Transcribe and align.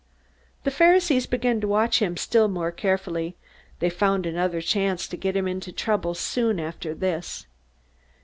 The 0.63 0.71
Pharisees 0.71 1.27
began 1.27 1.61
to 1.61 1.67
watch 1.67 2.01
him 2.01 2.17
still 2.17 2.47
more 2.47 2.71
carefully. 2.71 3.37
They 3.77 3.91
found 3.91 4.25
another 4.25 4.59
chance 4.59 5.07
to 5.07 5.15
get 5.15 5.35
him 5.35 5.47
into 5.47 5.71
trouble 5.71 6.15
soon 6.15 6.59
after 6.59 6.95
this. 6.95 7.45